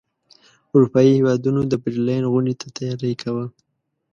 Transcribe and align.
اروپايي 0.73 1.11
هیوادونو 1.17 1.61
د 1.65 1.73
برلین 1.83 2.23
غونډې 2.31 2.53
ته 2.61 2.67
تیاری 2.77 3.13
کاوه. 3.21 3.45